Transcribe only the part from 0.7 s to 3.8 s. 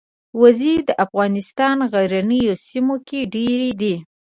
د افغانستان غرنیو سیمو کې ډېرې